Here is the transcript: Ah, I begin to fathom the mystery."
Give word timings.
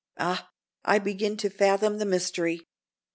Ah, 0.17 0.51
I 0.83 0.97
begin 0.97 1.37
to 1.37 1.49
fathom 1.51 1.99
the 1.99 2.05
mystery." 2.07 2.61